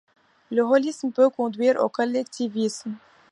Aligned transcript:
Le 0.49 0.63
holisme 0.63 1.11
peut 1.11 1.29
conduire 1.29 1.79
au 1.83 1.87
collectivisme. 1.87 2.95